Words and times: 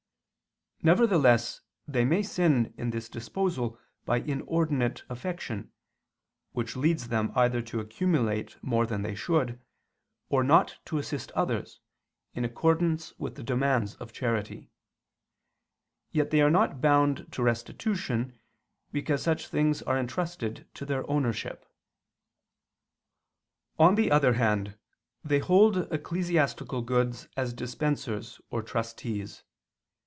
Nevertheless 0.83 1.61
they 1.87 2.03
may 2.05 2.23
sin 2.23 2.73
in 2.75 2.89
this 2.89 3.07
disposal 3.07 3.77
by 4.03 4.17
inordinate 4.17 5.03
affection, 5.09 5.71
which 6.53 6.75
leads 6.75 7.09
them 7.09 7.31
either 7.35 7.61
to 7.61 7.79
accumulate 7.79 8.57
more 8.63 8.87
than 8.87 9.03
they 9.03 9.13
should, 9.13 9.61
or 10.29 10.43
not 10.43 10.79
to 10.85 10.97
assist 10.97 11.29
others, 11.33 11.81
in 12.33 12.43
accordance 12.43 13.13
with 13.19 13.35
the 13.35 13.43
demands 13.43 13.93
of 13.97 14.11
charity; 14.11 14.71
yet 16.09 16.31
they 16.31 16.41
are 16.41 16.49
not 16.49 16.81
bound 16.81 17.31
to 17.33 17.43
restitution, 17.43 18.39
because 18.91 19.21
such 19.21 19.49
things 19.49 19.83
are 19.83 19.99
entrusted 19.99 20.67
to 20.73 20.83
their 20.83 21.07
ownership. 21.07 21.63
On 23.77 23.93
the 23.93 24.09
other 24.09 24.33
hand, 24.33 24.79
they 25.23 25.37
hold 25.37 25.77
ecclesiastical 25.93 26.81
goods 26.81 27.27
as 27.37 27.53
dispensers 27.53 28.41
or 28.49 28.63
trustees. 28.63 29.43